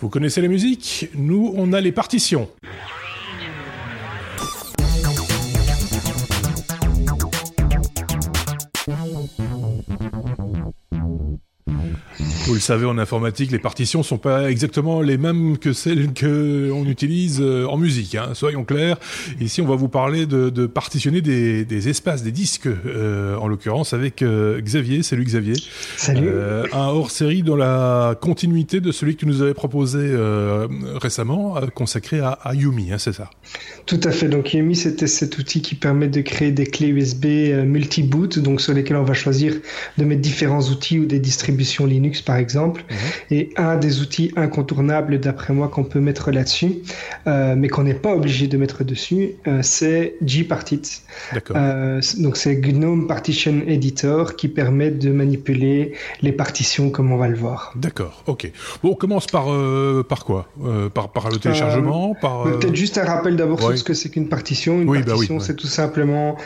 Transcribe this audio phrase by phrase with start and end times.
[0.00, 1.08] Vous connaissez la musique?
[1.14, 2.48] Nous, on a les partitions.
[12.48, 16.70] Vous le savez, en informatique, les partitions sont pas exactement les mêmes que celles que
[16.72, 18.14] on utilise euh, en musique.
[18.14, 18.30] Hein.
[18.32, 18.96] Soyons clairs.
[19.38, 23.48] Ici, on va vous parler de, de partitionner des, des, espaces, des disques, euh, en
[23.48, 25.02] l'occurrence avec euh, Xavier.
[25.02, 25.56] Salut Xavier.
[25.98, 26.26] Salut.
[26.26, 30.16] Euh, un hors-série dans la continuité de celui que tu nous avais proposé
[30.94, 33.28] récemment, consacré à, à Yumi, hein, c'est ça?
[33.84, 34.28] Tout à fait.
[34.28, 37.26] Donc Yumi, c'était cet outil qui permet de créer des clés USB
[37.66, 39.52] multi-boot, donc sur lesquelles on va choisir
[39.98, 42.84] de mettre différents outils ou des distributions Linux, par exemple.
[42.88, 42.96] Mhm.
[43.30, 46.76] Et un des outils incontournables, d'après moi, qu'on peut mettre là-dessus,
[47.26, 51.02] euh, mais qu'on n'est pas obligé de mettre dessus, euh, c'est gpartit.
[51.54, 55.92] Euh, donc c'est GNOME Partition Editor qui permet de manipuler
[56.22, 57.72] les partitions comme on va le voir.
[57.76, 58.50] D'accord, ok.
[58.82, 59.46] Bon, on commence par,
[60.08, 60.48] par quoi
[60.94, 64.28] par, par le téléchargement par, Peut-être juste un rappel d'abord sur ce que c'est qu'une
[64.28, 64.80] partition.
[64.80, 66.36] Une bah partition, c'est tout simplement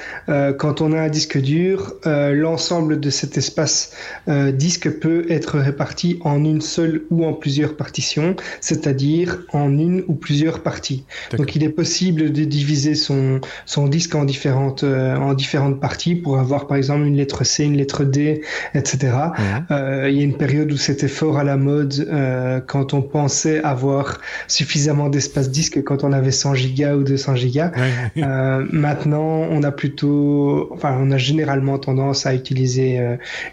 [0.59, 3.93] quand on a un disque dur, l'ensemble de cet espace
[4.27, 10.05] disque peut être réparti partie en une seule ou en plusieurs partitions, c'est-à-dire en une
[10.07, 11.05] ou plusieurs parties.
[11.37, 16.15] Donc il est possible de diviser son, son disque en différentes, euh, en différentes parties
[16.15, 18.43] pour avoir par exemple une lettre C, une lettre D,
[18.75, 19.13] etc.
[19.73, 23.03] Euh, il y a une période où c'était fort à la mode euh, quand on
[23.03, 27.73] pensait avoir suffisamment d'espace disque quand on avait 100 gigas ou 200 gigas.
[28.15, 33.01] maintenant, on a plutôt, enfin, on a généralement tendance à utiliser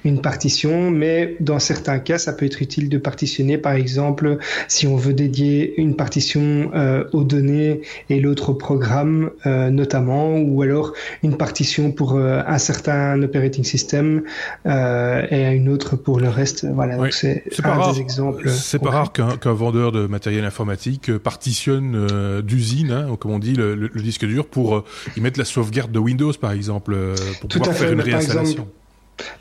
[0.05, 4.87] une partition, mais dans certains cas, ça peut être utile de partitionner, par exemple, si
[4.87, 10.61] on veut dédier une partition euh, aux données et l'autre au programme, euh, notamment, ou
[10.61, 14.23] alors une partition pour euh, un certain operating system
[14.65, 16.65] et une autre pour le reste.
[16.71, 18.49] Voilà, donc c'est des exemples.
[18.49, 23.89] C'est pas rare qu'un vendeur de matériel informatique partitionne d'usine, hein, comme on dit, le,
[23.99, 24.83] disque dur pour
[25.17, 26.95] y mettre la sauvegarde de Windows, par exemple,
[27.41, 28.67] pour pouvoir faire une réinstallation.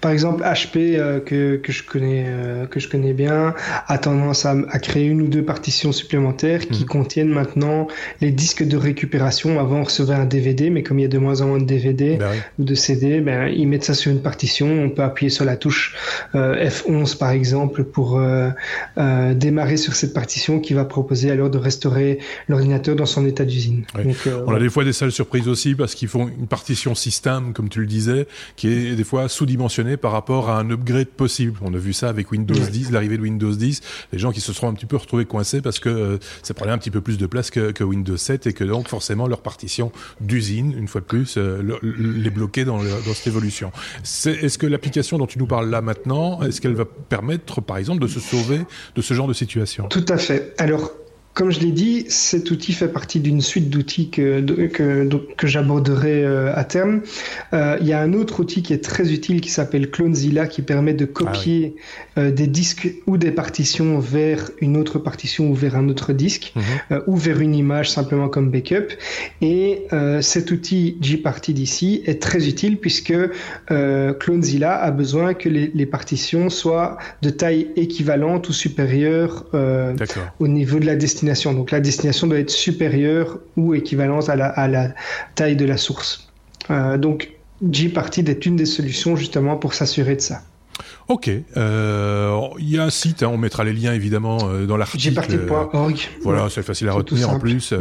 [0.01, 3.55] Par exemple, HP euh, que, que, je connais euh, que je connais bien
[3.87, 6.89] a tendance à, à, créer une ou deux partitions supplémentaires qui mhm.
[6.89, 7.89] contiennent maintenant
[8.21, 9.61] les disques de récupération.
[9.61, 11.65] Avant, on recevait un DVD, mais comme il y a de moins en moins de
[11.65, 14.69] DVD bah ou de CD, ben ils mettent ça sur une partition.
[14.69, 15.97] On peut appuyer sur la touche
[16.35, 18.21] euh, F11 par exemple pour
[19.35, 22.19] démarrer sur cette partition qui va proposer alors de restaurer
[22.49, 23.85] l'ordinateur dans son état d'usine.
[24.47, 27.69] on a des fois des sales surprises aussi parce qu'ils font une partition système, comme
[27.69, 29.68] tu le disais, qui est des fois sous-dimensionnée
[30.01, 31.59] par rapport à un upgrade possible.
[31.63, 33.81] On a vu ça avec Windows 10, l'arrivée de Windows 10,
[34.13, 36.73] les gens qui se seront un petit peu retrouvés coincés parce que euh, ça prenait
[36.73, 39.93] un petit peu plus de place que, Windows 7 et que donc forcément leur partition
[40.21, 43.71] d'usine, une fois de plus, euh, les bloquait dans, dans cette évolution.
[44.03, 48.01] Est-ce que l'application dont tu nous parles là maintenant, est-ce qu'elle va permettre par exemple
[48.01, 48.61] de se sauver
[48.95, 49.89] de ce genre de situation?
[49.89, 50.55] Tout à fait.
[50.59, 50.91] Alors
[51.39, 56.25] comme je l'ai dit, cet outil fait partie d'une suite d'outils que, que, que j'aborderai
[56.25, 57.03] euh, à terme.
[57.53, 60.63] Euh, il y a un autre outil qui est très utile qui s'appelle Clonezilla qui
[60.63, 61.77] permet de copier
[62.17, 66.13] ah euh, des disques ou des partitions vers une autre partition ou vers un autre
[66.13, 67.03] disque mhm.
[67.07, 68.89] ou vers une image simplement comme backup.
[69.41, 69.85] Et
[70.21, 73.15] cet outil gparty d'ici est très utile puisque
[73.69, 79.47] Clonezilla a besoin que les, les, partitions soient de taille équivalente ou supérieure
[80.41, 84.95] au niveau de la destination donc la destination doit être supérieure ou équivalente à la,
[85.35, 86.29] taille de la source.
[86.71, 87.31] Euh, donc
[87.63, 90.43] Gparted est une des solutions justement pour s'assurer de ça.
[91.09, 94.77] Ok, euh, il y a un site, hein, on mettra les liens évidemment euh, dans
[94.77, 95.15] l'article.
[95.15, 95.97] Gparted.org.
[96.23, 97.73] Voilà, c'est facile à retenir en plus,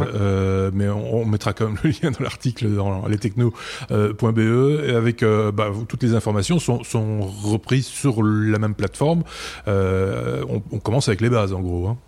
[0.72, 5.22] mais on, mettra quand même le lien dans l'article dans lestechno.be avec
[5.54, 9.22] bah, toutes les informations sont, sont, reprises sur la même plateforme.
[9.66, 11.86] On, on, commence avec les bases en gros.
[11.88, 11.98] Hein.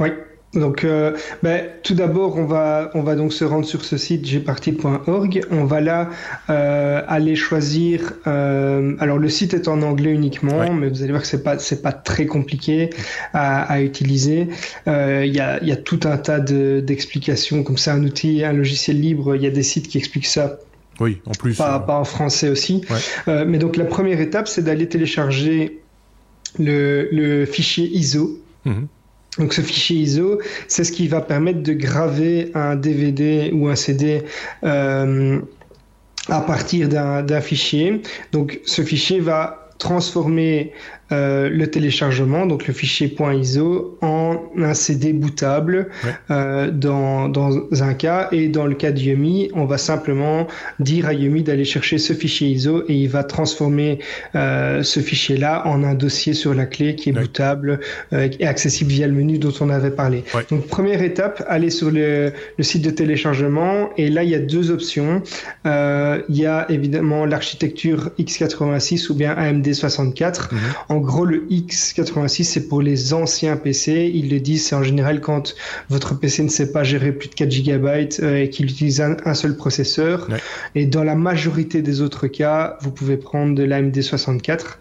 [0.00, 0.08] Oui.
[0.54, 4.22] Donc, euh, ben, tout d'abord, on va, on va donc se rendre sur ce site
[4.22, 5.42] gparty.org.
[5.50, 6.08] On va là
[6.48, 8.14] euh, aller choisir.
[8.26, 11.58] Euh, alors, le site est en anglais uniquement, mais vous allez voir que c'est pas,
[11.58, 12.90] c'est pas très compliqué
[13.34, 14.48] à, à utiliser.
[14.86, 17.62] Il y, a, y a tout un tas d'explications.
[17.62, 20.58] Comme c'est un outil, un logiciel libre, il y a des sites qui expliquent ça
[21.00, 21.56] oui, en plus.
[21.56, 22.82] Pas, pas en français aussi.
[23.28, 25.80] Euh, mais donc la première étape, c'est d'aller télécharger
[26.58, 28.38] le, le fichier ISO.
[28.64, 28.88] Mhm.
[29.38, 33.76] Donc ce fichier ISO, c'est ce qui va permettre de graver un DVD ou un
[33.76, 34.22] CD
[34.64, 35.40] euh,
[36.28, 38.02] à partir d'un fichier.
[38.32, 40.72] Donc ce fichier va transformer
[41.10, 45.88] le téléchargement, donc le fichier .iso, en un CD bootable
[46.28, 50.46] dans, dans un cas et dans le cas de Yumi, on va simplement
[50.80, 54.00] dire à Yumi d'aller chercher ce fichier ISO et il va transformer
[54.34, 57.80] ce fichier-là en un dossier sur la clé qui est bootable
[58.12, 60.24] et accessible via le menu dont on avait parlé.
[60.50, 64.38] Donc première étape, aller sur le, le, site de téléchargement et là il y a
[64.38, 65.22] deux options.
[65.66, 70.52] Euh, il y a évidemment l'architecture x86 ou bien AMD 64.
[70.52, 70.60] Mhm.
[70.96, 74.10] En gros le x86 c'est pour les anciens PC.
[74.14, 75.54] Ils le disent c'est en général quand
[75.90, 79.34] votre PC ne sait pas gérer plus de 4 GB euh, et qu'il utilise un,
[79.34, 80.26] seul processeur.
[80.74, 84.78] Et dans la majorité des autres cas, vous pouvez prendre de l'AMD 64.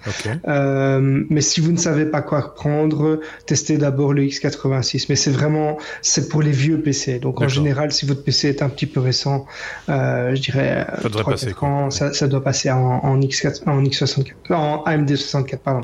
[0.48, 5.08] Euh, mais si vous ne savez pas quoi prendre, testez d'abord le x86.
[5.10, 7.20] Mais c'est vraiment c'est pour les vieux PC.
[7.20, 9.46] Donc en général, si votre PC est un petit peu récent,
[9.90, 13.84] euh, je dirais ça, 3, passer, ans, ça, ça, doit passer en, en, X4, en
[13.84, 15.82] X64, en AMD 64, pardon.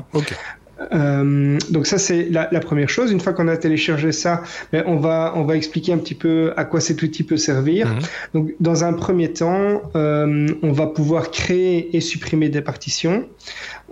[0.92, 3.12] Euh, donc ça c'est la, la, première chose.
[3.12, 4.42] Une fois qu'on a téléchargé ça,
[4.72, 7.88] ben, on va on va expliquer un petit peu à quoi cet outil peut servir.
[7.88, 8.00] Mhm.
[8.34, 13.28] Donc dans un premier temps, euh, on va pouvoir créer et supprimer des partitions.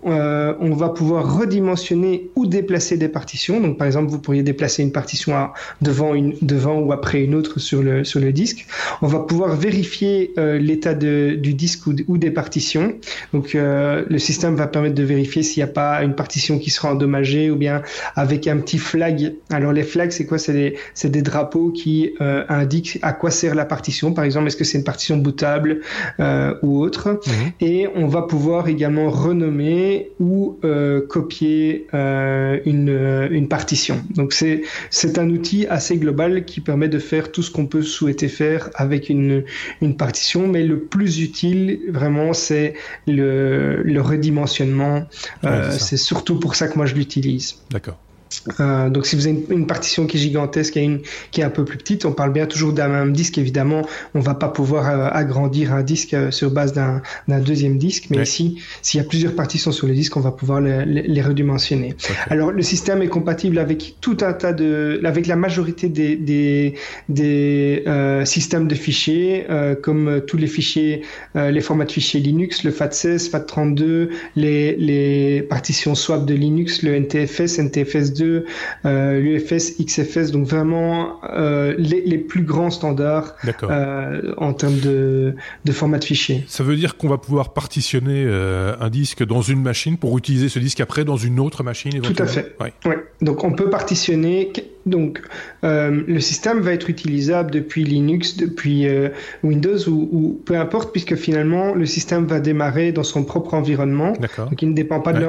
[0.07, 3.61] Euh, on va pouvoir redimensionner ou déplacer des partitions.
[3.61, 5.35] Donc, par exemple, vous pourriez déplacer une partition
[5.83, 8.67] devant, une, devant ou après une autre sur le, sur le disque.
[9.03, 12.95] On va pouvoir vérifier euh, l'état du disque ou, des partitions.
[13.33, 16.71] Donc, euh, le système va permettre de vérifier s'il n'y a pas une partition qui
[16.71, 17.83] sera endommagée ou bien
[18.17, 19.35] avec un petit flag.
[19.51, 20.39] Alors, les flags, c'est quoi?
[20.39, 20.77] C'est des,
[21.09, 24.13] des, drapeaux qui indiquent à quoi sert la partition.
[24.13, 25.81] Par exemple, est-ce que c'est une partition bootable
[26.63, 27.21] ou autre?
[27.27, 27.53] Mhm.
[27.61, 34.03] Et on va pouvoir également renommer ou euh, copier euh, une, euh, une, partition.
[34.15, 38.29] Donc c'est un outil assez global qui permet de faire tout ce qu'on peut souhaiter
[38.29, 39.45] faire avec une,
[39.81, 42.75] une partition, mais le plus utile vraiment c'est
[43.07, 45.07] le, le redimensionnement.
[45.71, 47.57] c'est surtout pour ça que moi je l'utilise.
[47.71, 47.99] D'accord.
[48.61, 51.01] Euh, donc si vous avez une, partition qui est gigantesque et une
[51.31, 53.39] qui est un peu plus petite, on parle bien toujours d'un même disque.
[53.39, 53.83] Évidemment,
[54.15, 57.03] on va pas pouvoir euh, agrandir un disque euh, sur base d'un
[57.41, 60.61] deuxième disque, mais ici, s'il y a plusieurs partitions sur le disque, on va pouvoir
[60.61, 61.95] les, les, redimensionner.
[62.29, 66.75] Alors le système est compatible avec tout un tas de, avec la majorité des des,
[67.09, 67.85] des
[68.25, 69.47] systèmes de fichiers,
[69.83, 71.03] comme tous les fichiers,
[71.35, 76.95] les formats de fichiers Linux, le FAT16, FAT32, les les partitions swap de Linux, le
[76.95, 83.35] NTFS, NTFS2 euh, l'UFS, XFS, donc vraiment euh, les, plus grands standards
[83.65, 85.35] euh, en termes de,
[85.73, 86.45] format de fichier.
[86.47, 88.27] Ça veut dire qu'on va pouvoir partitionner
[88.81, 92.15] un disque dans une machine pour utiliser ce disque après dans une autre machine Tout
[92.23, 92.57] à fait.
[93.21, 94.53] Donc on peut partitionner
[94.87, 95.21] donc,
[95.63, 99.11] euh, le système va être utilisable depuis Linux, depuis euh,
[99.43, 104.15] Windows ou, peu importe, puisque finalement, le système va démarrer dans son propre environnement.
[104.39, 105.21] Donc, il ne dépend pas de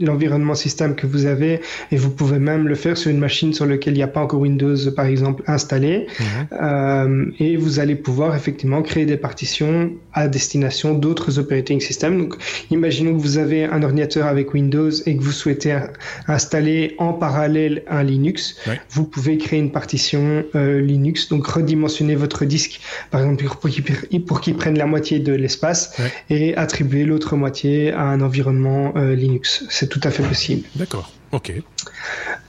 [0.00, 1.60] l'environnement système que vous avez
[1.90, 4.20] et vous pouvez même le faire sur une machine sur laquelle il n'y a pas
[4.20, 6.06] encore Windows, par exemple, installé.
[6.20, 6.26] Mhm.
[6.60, 12.18] Euh, et vous allez pouvoir effectivement créer des partitions à destination d'autres operating systems.
[12.18, 12.34] Donc,
[12.70, 15.76] imaginons que vous avez un ordinateur avec Windows et que vous souhaitez
[16.28, 18.56] installer en parallèle un Linux
[18.92, 22.80] vous pouvez créer une partition euh, Linux, donc redimensionner votre disque,
[23.10, 23.44] par exemple
[24.26, 25.96] pour qu'il prenne la moitié de l'espace
[26.28, 29.64] et attribuer l'autre moitié à un environnement euh, Linux.
[29.70, 30.68] C'est tout à fait possible.
[30.76, 31.10] D'accord.
[31.32, 31.52] Ok.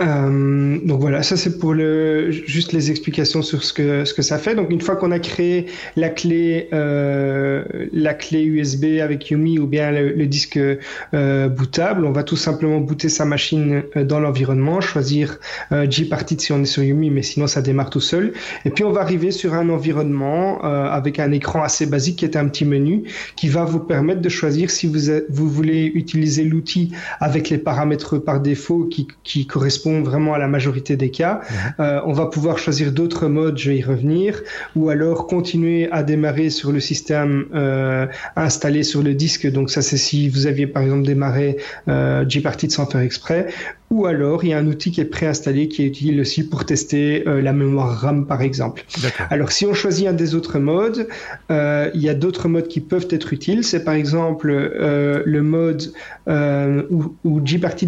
[0.02, 4.24] Euh, donc voilà, ça c'est pour le juste les explications sur ce que ce que
[4.24, 4.56] ça fait.
[4.56, 9.68] Donc une fois qu'on a créé la clé euh, la clé USB avec Yumi ou
[9.68, 10.60] bien le, disque
[11.14, 15.38] euh, bootable, on va tout simplement booter sa machine euh, dans l'environnement, choisir
[15.72, 18.34] euh, Gparted si on est sur Yumi, mais sinon ça démarre tout seul.
[18.66, 22.36] Et puis on va arriver sur un environnement avec un écran assez basique qui est
[22.36, 23.04] un petit menu
[23.36, 28.18] qui va vous permettre de choisir si vous vous voulez utiliser l'outil avec les paramètres
[28.18, 29.46] par défaut qui, qui
[29.84, 31.42] correspond vraiment à la majorité des cas.
[31.42, 31.74] Mhm.
[31.80, 34.42] Euh, on va pouvoir choisir d'autres modes, je vais y revenir,
[34.76, 39.50] ou alors continuer à démarrer sur le système euh, installé sur le disque.
[39.52, 43.48] Donc ça, c'est si vous aviez par exemple démarré euh, Gparted sans faire exprès,
[43.94, 46.66] ou alors il y a un outil qui est préinstallé qui est utile aussi pour
[46.66, 48.84] tester euh, la mémoire RAM par exemple.
[49.30, 51.08] Alors si on choisit un des autres modes,
[51.52, 53.64] euh, il y a d'autres modes qui peuvent être utiles.
[53.64, 55.94] C'est par exemple euh, le mode
[56.28, 57.42] où, où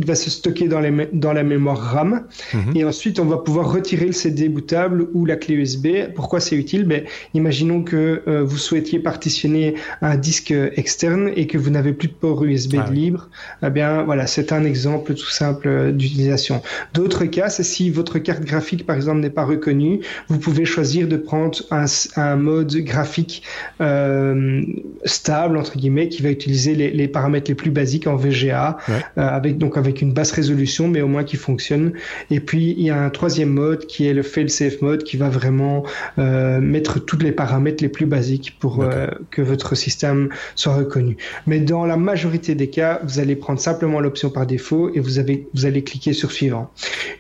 [0.06, 2.76] va se stocker dans, les, dans la mémoire RAM mhm.
[2.76, 5.88] et ensuite on va pouvoir retirer le CD bootable ou la clé USB.
[6.14, 6.84] Pourquoi c'est utile?
[6.86, 12.14] Ben, Imaginons que vous souhaitiez partitionner un disque externe et que vous n'avez plus de
[12.14, 13.30] port USB ah libre.
[13.66, 16.62] Eh bien voilà, c'est un exemple tout simple d'utilisation.
[16.94, 21.08] D'autres cas, c'est si votre carte graphique, par exemple, n'est pas reconnue, vous pouvez choisir
[21.08, 21.86] de prendre un,
[22.16, 23.44] un mode graphique
[23.82, 24.62] euh,
[25.06, 29.02] stable, entre guillemets, qui va utiliser les, les, paramètres les plus basiques en VGA, euh,
[29.16, 31.94] avec, donc avec une basse résolution, mais au moins qui fonctionne.
[32.32, 35.30] Et puis, il y a un troisième mode qui est le fail-safe mode, qui va
[35.30, 35.84] vraiment
[36.18, 38.86] euh, mettre tous les paramètres les plus basiques pour
[39.32, 41.18] que votre système soit reconnu.
[41.48, 45.20] Mais dans la majorité des cas, vous allez prendre simplement l'option par défaut et vous,
[45.20, 46.72] avez, vous allez cliquer sur suivant.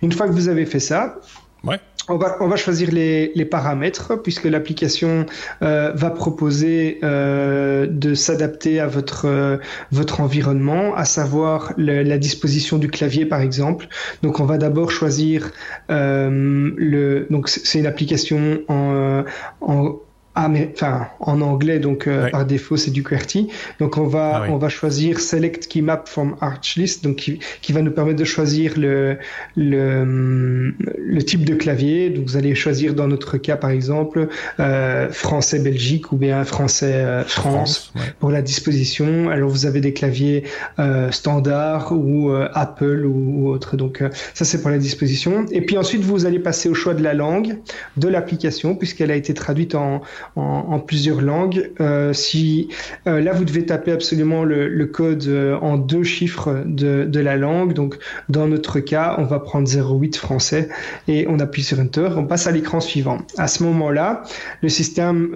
[0.02, 1.20] Une fois que vous avez fait ça,
[1.64, 1.80] ouais.
[2.08, 5.26] On va, on va choisir les, les paramètres puisque l'application
[5.64, 9.58] euh, va proposer euh, de s'adapter à votre euh,
[9.92, 13.88] votre environnement, à savoir le, la disposition du clavier par exemple.
[14.22, 15.52] Donc on va d'abord choisir
[15.90, 19.24] le donc c'est une application en,
[19.62, 20.00] en
[20.36, 23.50] ah, mais enfin en anglais donc euh, par défaut c'est du QWERTY
[23.80, 27.40] donc on va ah on va choisir select key map from arch list donc qui,
[27.62, 29.18] qui va nous permettre de choisir le,
[29.56, 32.10] le le type de clavier.
[32.10, 34.28] Donc vous allez choisir dans notre cas par exemple
[34.60, 39.30] euh, français Belgique ou bien français euh, France, pour la disposition.
[39.30, 40.44] Alors vous avez des claviers
[40.80, 43.78] euh, standard ou euh, Apple ou, ou, autre.
[43.78, 45.46] Donc ça c'est pour la disposition.
[45.52, 47.58] Et puis ensuite vous allez passer au choix de la langue
[47.98, 50.02] de l'application puisqu'elle a été traduite en
[50.36, 51.72] en, plusieurs langues.
[51.80, 52.70] Euh, si
[53.08, 57.74] euh, là vous devez taper absolument le, code euh, en deux chiffres de, la langue,
[57.74, 57.98] donc
[58.30, 60.70] dans notre cas on va prendre 08 français
[61.08, 63.20] et on appuie sur Enter, on passe à l'écran suivant.
[63.38, 64.24] À ce moment-là,
[64.62, 65.32] le système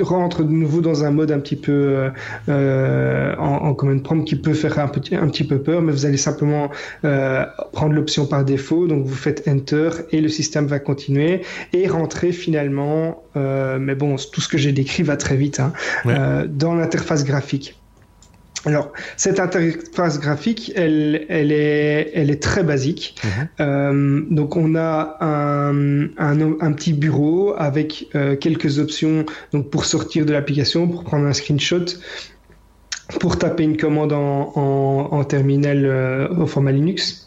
[0.00, 2.10] rentre de nouveau dans un mode un petit peu
[2.48, 2.52] en,
[3.38, 6.16] en command prompt qui peut faire un petit, un petit peu peur, mais vous allez
[6.16, 6.70] simplement
[7.02, 11.42] prendre l'option par défaut, donc vous faites Enter et le système va continuer
[11.72, 15.60] et rentrer finalement finalement, euh, mais bon, tout ce que j'ai décrit va très vite,
[15.60, 15.74] hein,
[16.06, 17.78] euh, dans l'interface graphique.
[18.64, 23.16] Alors, cette interface graphique, elle, elle, est, elle est très basique.
[23.22, 23.48] Mhm.
[23.60, 29.84] Euh, donc, on a un, un, un petit bureau avec euh, quelques options donc pour
[29.84, 31.84] sortir de l'application, pour prendre un screenshot,
[33.20, 37.25] pour taper une commande en, en, en terminal euh, au format Linux.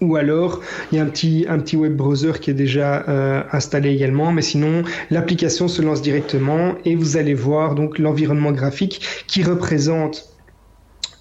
[0.00, 0.60] Ou alors,
[0.90, 4.32] il y a un petit, un petit web browser qui est déjà euh, installé également,
[4.32, 10.31] mais sinon, l'application se lance directement et vous allez voir donc l'environnement graphique qui représente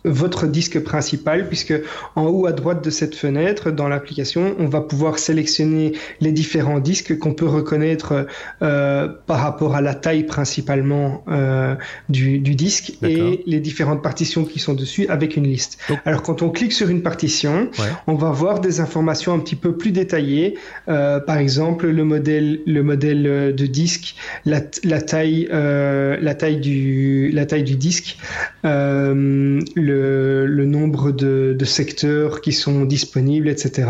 [0.03, 1.73] votre disque principal puisque
[2.15, 6.79] en haut à droite de cette fenêtre dans l'application on va pouvoir sélectionner les différents
[6.79, 8.25] disques qu'on peut reconnaître
[8.61, 11.75] euh, par rapport à la taille principalement euh,
[12.09, 15.77] du, du, disque et les différentes partitions qui sont dessus avec une liste.
[16.05, 17.69] Alors quand on clique sur une partition,
[18.07, 22.61] on va voir des informations un petit peu plus détaillées, euh, par exemple le modèle,
[22.65, 24.15] le modèle de disque,
[24.45, 28.17] la, la taille, la taille du, la taille du disque,
[28.63, 33.89] le le, nombre de, secteurs qui sont disponibles, etc.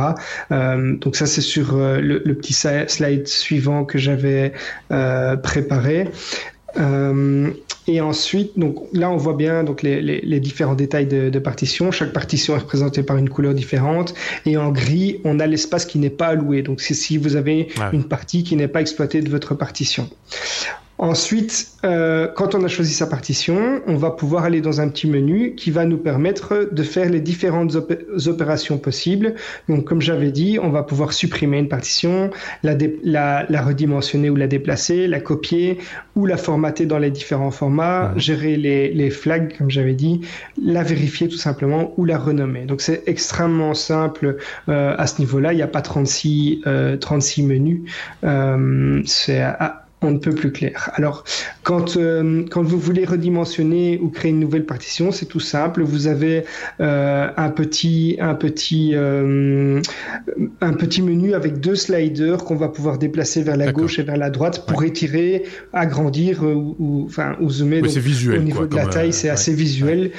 [0.51, 4.53] Euh, donc ça, c'est sur euh, le, petit slide suivant que j'avais
[4.91, 6.08] euh, préparé.
[7.88, 11.91] et ensuite, donc là, on voit bien donc les, différents détails de, partition.
[11.91, 14.13] Chaque partition est représentée par une couleur différente.
[14.46, 16.62] Et en gris, on a l'espace qui n'est pas alloué.
[16.62, 20.10] Donc c'est si vous avez une partie qui n'est pas exploitée de votre partition.
[21.01, 25.08] Ensuite, euh, quand on a choisi sa partition, on va pouvoir aller dans un petit
[25.08, 27.75] menu qui va nous permettre de faire les différentes
[28.27, 29.34] opérations possibles.
[29.67, 32.29] Donc, comme j'avais dit, on va pouvoir supprimer une partition,
[32.62, 35.79] la, la, redimensionner ou la déplacer, la copier
[36.15, 40.22] ou la formater dans les différents formats, gérer les, les, flags, comme j'avais dit,
[40.63, 42.65] la vérifier tout simplement ou la renommer.
[42.65, 44.38] Donc, c'est extrêmement simple
[44.70, 45.51] euh, à ce niveau-là.
[45.53, 46.62] Il n'y a pas 36,
[47.00, 47.81] 36 euh, menus.
[48.24, 49.01] Euh,
[50.03, 50.89] on ne peut plus clair.
[50.96, 51.24] Alors,
[51.62, 55.84] quand, euh, quand vous voulez redimensionner ou créer une nouvelle partition, c'est tout simple.
[55.84, 56.43] Vous avez
[56.79, 59.79] euh, un petit, un, petit, euh,
[60.60, 64.17] un petit menu avec deux sliders qu'on va pouvoir déplacer vers la gauche et vers
[64.17, 67.81] la droite pour étirer, agrandir ou, enfin, ou zoomer.
[67.81, 70.12] Donc, visuel, au niveau de la taille, c'est assez visuel.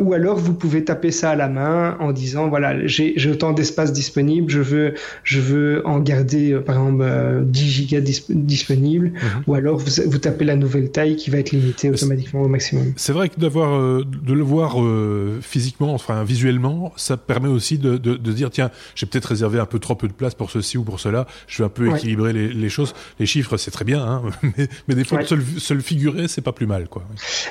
[0.00, 3.92] ou alors, vous pouvez taper ça à la main en disant, voilà, j'ai autant d'espace
[3.92, 7.04] disponible, je veux, je veux en garder, par exemple,
[7.44, 9.12] 10 gigas disponibles.
[9.46, 12.92] Ou alors vous, vous, tapez la nouvelle taille qui va être limitée automatiquement au maximum.
[12.96, 17.78] C'est vrai que d'avoir euh, de le voir euh, physiquement, enfin visuellement, ça permet aussi
[17.78, 20.50] de, de, de dire tiens, j'ai peut-être réservé un peu trop peu de place pour
[20.50, 22.94] ceci ou pour cela, je vais un peu équilibrer les, les, choses.
[23.18, 26.42] Les chiffres, c'est très bien, hein, mais, mais, des fois, se, se, le figurer, c'est
[26.42, 26.88] pas plus mal.
[26.88, 27.04] Quoi.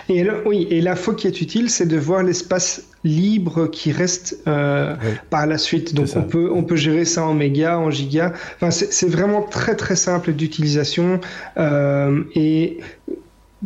[0.09, 4.39] Et alors, oui, et l'info qui est utile, c'est de voir l'espace libre qui reste
[4.47, 4.95] euh,
[5.29, 5.93] par la suite.
[5.93, 8.33] Donc on peut, on peut gérer ça en mégas, en gigas.
[8.55, 11.21] Enfin, c'est vraiment très très simple d'utilisation
[11.57, 12.79] euh, et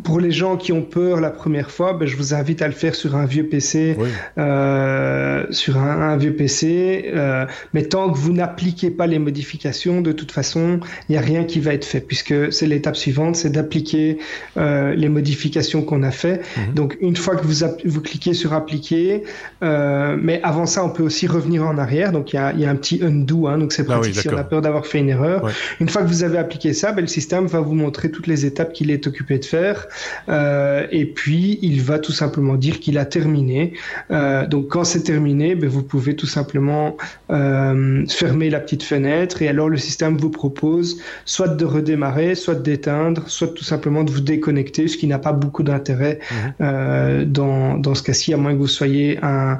[0.02, 2.72] pour les gens qui ont peur la première fois, ben, je vous invite à le
[2.72, 3.96] faire sur un vieux PC,
[4.38, 7.10] euh, sur un, vieux PC.
[7.12, 7.44] Euh,
[7.74, 11.44] mais tant que vous n'appliquez pas les modifications, de toute façon, il n'y a rien
[11.44, 14.18] qui va être fait, puisque c'est l'étape suivante, c'est d'appliquer
[14.56, 16.40] euh, les modifications qu'on a fait.
[16.56, 16.74] Mhm.
[16.74, 19.24] Donc une fois que vous, vous cliquez sur appliquer,
[19.62, 22.12] euh, mais avant ça, on peut aussi revenir en arrière.
[22.12, 24.28] Donc il y a, y a, un petit undo, hein, donc c'est ah pratique si
[24.28, 25.50] on a peur d'avoir fait une erreur.
[25.80, 28.46] Une fois que vous avez appliqué ça, ben, le système va vous montrer toutes les
[28.46, 29.79] étapes qu'il est occupé de faire.
[30.28, 33.74] Euh, et puis il va tout simplement dire qu'il a terminé.
[34.10, 36.96] Euh, donc quand c'est terminé, ben, vous pouvez tout simplement
[37.30, 42.54] euh, fermer la petite fenêtre et alors le système vous propose soit de redémarrer, soit
[42.54, 46.18] d'éteindre, soit tout simplement de vous déconnecter, ce qui n'a pas beaucoup d'intérêt
[46.60, 47.24] mhm.
[47.24, 49.58] dans, dans ce cas-ci, à moins que vous soyez un,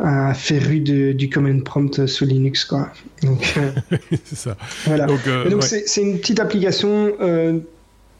[0.00, 2.64] un féru de, du command prompt sous Linux.
[2.64, 2.88] Quoi.
[3.22, 3.54] Donc,
[4.24, 4.56] c'est ça.
[4.86, 5.06] Voilà.
[5.06, 7.12] Donc, donc c'est une petite application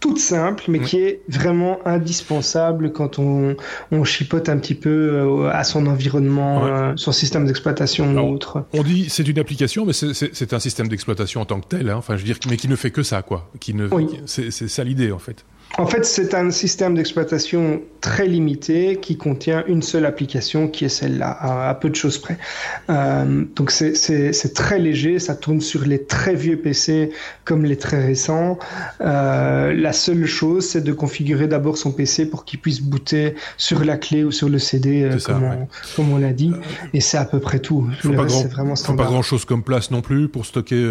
[0.03, 3.57] toute simple, mais qui est vraiment indispensable quand on,
[3.93, 8.67] on chipote un petit peu euh, à son environnement, euh, son système d'exploitation ou autre.
[8.75, 11.89] On dit c'est une application, mais c'est un système d'exploitation en tant que tel.
[11.89, 11.97] Hein.
[11.97, 13.49] Enfin, je veux dire, mais qui ne fait que ça, quoi.
[13.61, 13.89] Qui ne,
[14.27, 15.45] c'est ça l'idée en fait.
[15.79, 20.91] En fait, c'est un système d'exploitation très limité qui contient une seule application qui est
[20.91, 22.37] celle-là, à, peu de choses près.
[22.91, 27.13] Euh, donc c'est très léger, ça tourne sur les très vieux PC
[27.45, 28.59] comme les très récents.
[29.01, 33.85] Euh, la seule chose, c'est de configurer d'abord son PC pour qu'il puisse booter sur
[33.85, 35.19] la clé ou sur le CD, euh,
[35.95, 36.53] comme, on, l'a dit.
[36.93, 37.89] Et c'est à peu près tout.
[38.05, 40.83] Il ne faut pas grand-chose comme place non plus pour stocker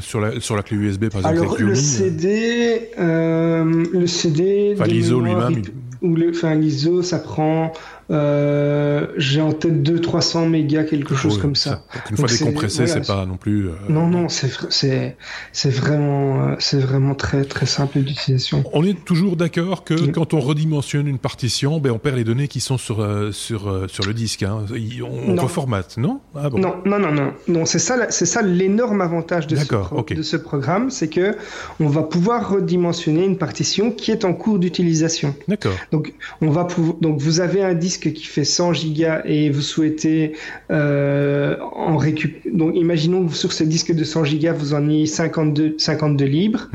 [0.00, 1.36] sur, la, sur la clé USB, par exemple.
[1.36, 4.74] Alors le CD le CD.
[4.74, 5.62] Enfin, l'ISO lui-même.
[6.02, 7.72] Ou le, enfin, l'ISO, ça prend
[8.10, 11.82] j'ai en tête 200-300 mégas, quelque chose comme ça.
[12.10, 13.68] une fois décompressé, c'est pas non plus.
[13.68, 15.16] Euh, non, non, c'est
[15.52, 18.64] c'est vraiment euh, c'est vraiment très très simple d'utilisation.
[18.72, 22.48] On est toujours d'accord que quand on redimensionne une partition, ben on perd les données
[22.48, 24.42] qui sont sur sur sur le disque.
[24.42, 24.64] Hein.
[25.02, 26.20] On, reformate, non?
[26.34, 26.58] Ah, bon.
[26.58, 27.64] Non, non, non, non, non.
[27.64, 31.36] C'est ça, c'est ça l'énorme avantage de ce, de ce programme, c'est que
[31.80, 35.34] on va pouvoir redimensionner une partition qui est en cours d'utilisation.
[35.46, 35.74] D'accord.
[35.92, 36.66] Donc on va
[37.00, 40.32] donc vous avez un disque qui fait 100 gigas et vous souhaitez
[40.70, 42.54] euh, en récupérer.
[42.54, 46.68] Donc, imaginons que sur ce disque de 100 gigas, vous en ayez 52, 52 libres.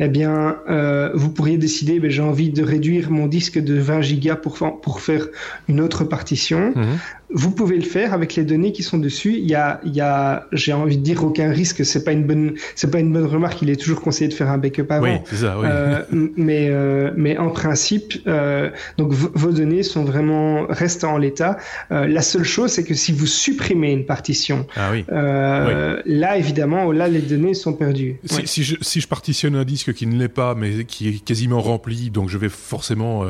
[0.00, 4.02] Eh bien, euh, vous pourriez décider, ben, j'ai envie de réduire mon disque de 20
[4.02, 5.26] gigas pour, pour faire
[5.68, 6.72] une autre partition.
[6.74, 6.98] Mhm
[7.30, 9.34] vous pouvez le faire avec les données qui sont dessus.
[9.38, 11.84] Il y a, il y a j'ai envie de dire aucun risque.
[11.84, 13.60] C'est pas une bonne, c'est pas une bonne remarque.
[13.62, 15.04] Il est toujours conseillé de faire un backup avant.
[15.04, 15.58] Oui, c'est ça.
[15.58, 15.66] Oui.
[15.68, 16.02] Euh,
[16.36, 21.58] mais, euh, mais en principe, euh, donc vos données sont vraiment restent en l'état.
[21.90, 25.04] Euh, la seule chose, c'est que si vous supprimez une partition, ah, oui.
[25.12, 28.16] Euh, là évidemment, là les données sont perdues.
[28.24, 31.24] Si, si, je, si je partitionne un disque qui ne l'est pas, mais qui est
[31.24, 33.24] quasiment rempli, donc je vais forcément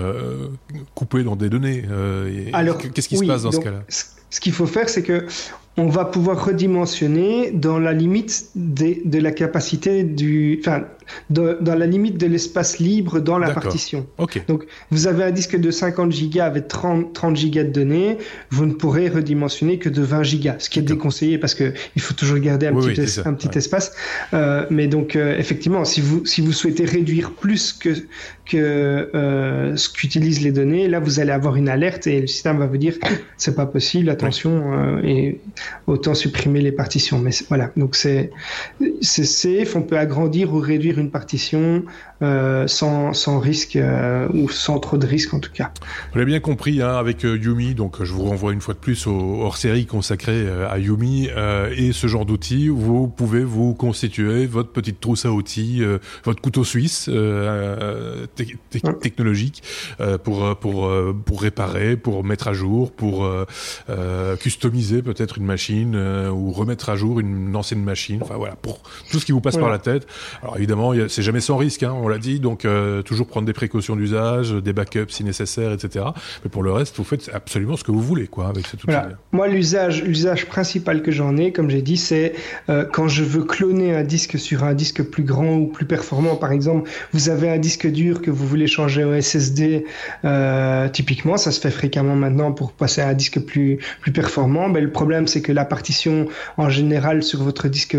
[0.94, 1.82] couper dans des données.
[2.52, 3.82] Alors, qu'est-ce qui se passe dans ce cas-là?
[3.88, 5.26] Es ce qu'il faut faire, c'est que
[5.78, 10.84] on va pouvoir redimensionner dans la limite de la capacité du, enfin,
[11.30, 14.06] dans la limite de l'espace libre dans la partition.
[14.48, 18.18] Donc, vous avez un disque de 50 gigas avec 30, 30 gigas de données,
[18.50, 22.02] vous ne pourrez redimensionner que de 20 gigas, ce qui est déconseillé parce que il
[22.02, 23.92] faut toujours garder un petit, un petit espace.
[24.34, 27.90] Euh, mais donc, euh, effectivement, si vous, si vous souhaitez réduire plus que,
[28.44, 28.56] que
[29.14, 32.66] euh, ce qu'utilisent les données, là, vous allez avoir une alerte et le système va
[32.66, 32.94] vous dire
[33.36, 35.40] c'est pas possible, attention, euh, et
[35.86, 37.18] autant supprimer les partitions.
[37.18, 38.30] Mais voilà, donc c'est
[39.00, 41.84] safe, on peut agrandir ou réduire une partition
[42.20, 45.70] euh, sans, sans, risque euh, ou sans trop de risque en tout cas.
[46.10, 48.80] Vous l'avez bien compris hein, avec euh, Yumi, donc je vous renvoie une fois de
[48.80, 51.28] plus au hors-série consacré à Yumi
[51.76, 52.68] et ce genre d'outils.
[52.68, 55.82] Vous pouvez vous constituer votre petite trousse à outils,
[56.24, 57.08] votre couteau suisse
[59.00, 59.62] technologique
[60.24, 60.90] pour pour
[61.24, 63.30] pour réparer, pour mettre à jour, pour
[64.40, 68.20] customiser peut-être une machine ou remettre à jour une ancienne machine.
[68.22, 70.06] Enfin voilà, pour tout ce qui vous passe par la tête.
[70.42, 71.84] Alors évidemment, c'est jamais sans risque.
[71.84, 75.72] Hein, on l'a dit, donc euh, toujours prendre des précautions d'usage, des backups si nécessaire,
[75.72, 76.06] etc.
[76.44, 78.94] Mais pour le reste, vous faites absolument ce que vous voulez, quoi, avec cet outil.
[79.32, 82.34] Moi, l'usage, l'usage principal que j'en ai, comme j'ai dit, c'est
[82.68, 86.36] euh, quand je veux cloner un disque sur un disque plus grand ou plus performant.
[86.36, 89.84] Par exemple, vous avez un disque dur que vous voulez changer au SSD.
[90.24, 94.68] Euh, typiquement, ça se fait fréquemment maintenant pour passer à un disque plus plus performant.
[94.68, 97.96] Mais le problème, c'est que la partition en général sur votre disque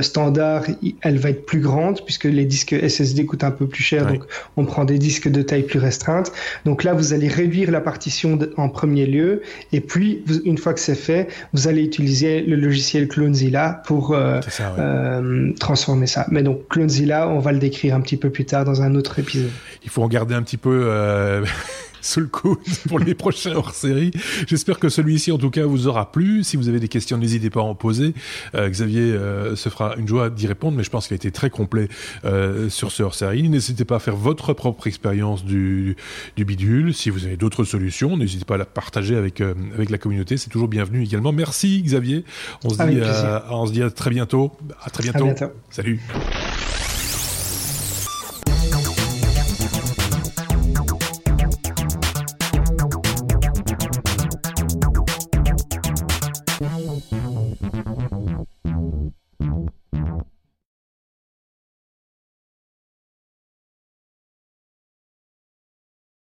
[0.00, 0.64] standard,
[1.00, 4.06] elle va être plus grande puisque les disques SSD coûtent un peu plus cher.
[4.06, 4.24] Donc,
[4.56, 6.32] on prend des disques de taille plus restreinte.
[6.64, 9.42] Donc là, vous allez réduire la partition en premier lieu.
[9.72, 14.40] Et puis, une fois que c'est fait, vous allez utiliser le logiciel Clonezilla pour euh,
[15.58, 16.26] transformer ça.
[16.30, 19.18] Mais donc, Clonezilla, on va le décrire un petit peu plus tard dans un autre
[19.18, 19.50] épisode.
[19.84, 21.42] Il faut en garder un petit peu
[22.02, 24.10] sous le coup pour les prochains hors-série.
[24.46, 26.44] J'espère que celui-ci, en tout cas, vous aura plu.
[26.44, 28.12] Si vous avez des questions, n'hésitez pas à en poser.
[28.54, 31.30] Euh, Xavier euh, se fera une joie d'y répondre, mais je pense qu'il a été
[31.30, 31.88] très complet
[32.24, 33.48] euh, sur ce hors-série.
[33.48, 35.96] N'hésitez pas à faire votre propre expérience du,
[36.36, 36.92] du bidule.
[36.92, 40.36] Si vous avez d'autres solutions, n'hésitez pas à la partager avec, avec la communauté.
[40.36, 41.32] C'est toujours bienvenu également.
[41.32, 42.24] Merci Xavier.
[42.64, 43.00] On se, dit,
[43.50, 44.52] on se dit à très bientôt.
[44.82, 45.24] À très bientôt.
[45.24, 45.52] À bientôt.
[45.70, 46.00] Salut.